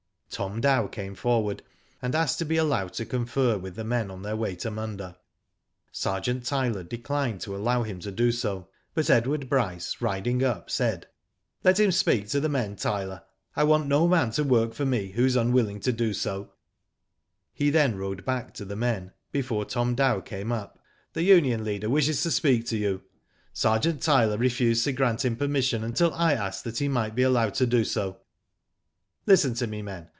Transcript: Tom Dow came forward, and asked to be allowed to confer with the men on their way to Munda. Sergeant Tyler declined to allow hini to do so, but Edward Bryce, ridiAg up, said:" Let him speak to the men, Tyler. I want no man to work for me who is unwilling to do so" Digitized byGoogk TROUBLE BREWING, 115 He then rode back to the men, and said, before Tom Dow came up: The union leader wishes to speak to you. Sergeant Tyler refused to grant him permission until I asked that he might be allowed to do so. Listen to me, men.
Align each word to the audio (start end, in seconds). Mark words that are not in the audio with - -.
Tom 0.33 0.61
Dow 0.61 0.87
came 0.87 1.13
forward, 1.13 1.61
and 2.01 2.15
asked 2.15 2.39
to 2.39 2.45
be 2.45 2.55
allowed 2.55 2.93
to 2.93 3.05
confer 3.05 3.57
with 3.57 3.75
the 3.75 3.83
men 3.83 4.09
on 4.09 4.21
their 4.21 4.37
way 4.37 4.55
to 4.55 4.71
Munda. 4.71 5.17
Sergeant 5.91 6.45
Tyler 6.45 6.83
declined 6.85 7.41
to 7.41 7.53
allow 7.53 7.83
hini 7.83 7.99
to 7.99 8.11
do 8.13 8.31
so, 8.31 8.69
but 8.93 9.09
Edward 9.09 9.49
Bryce, 9.49 9.93
ridiAg 9.99 10.41
up, 10.41 10.69
said:" 10.69 11.07
Let 11.65 11.81
him 11.81 11.91
speak 11.91 12.29
to 12.29 12.39
the 12.39 12.47
men, 12.47 12.77
Tyler. 12.77 13.23
I 13.57 13.65
want 13.65 13.87
no 13.87 14.07
man 14.07 14.31
to 14.31 14.43
work 14.45 14.73
for 14.73 14.85
me 14.85 15.09
who 15.09 15.25
is 15.25 15.35
unwilling 15.35 15.81
to 15.81 15.91
do 15.91 16.13
so" 16.13 16.39
Digitized 17.59 17.59
byGoogk 17.59 17.59
TROUBLE 17.59 17.59
BREWING, 17.59 17.65
115 17.65 17.65
He 17.65 17.69
then 17.93 17.97
rode 17.97 18.25
back 18.25 18.53
to 18.53 18.63
the 18.65 18.75
men, 18.77 18.95
and 19.01 19.09
said, 19.09 19.13
before 19.33 19.65
Tom 19.65 19.95
Dow 19.95 20.21
came 20.21 20.53
up: 20.53 20.79
The 21.11 21.23
union 21.23 21.65
leader 21.65 21.89
wishes 21.89 22.23
to 22.23 22.31
speak 22.31 22.65
to 22.67 22.77
you. 22.77 23.01
Sergeant 23.51 24.01
Tyler 24.01 24.37
refused 24.37 24.85
to 24.85 24.93
grant 24.93 25.25
him 25.25 25.35
permission 25.35 25.83
until 25.83 26.13
I 26.13 26.33
asked 26.35 26.63
that 26.63 26.77
he 26.77 26.87
might 26.87 27.15
be 27.15 27.23
allowed 27.23 27.53
to 27.55 27.67
do 27.67 27.83
so. 27.83 28.21
Listen 29.27 29.53
to 29.55 29.67
me, 29.67 29.81
men. 29.81 30.07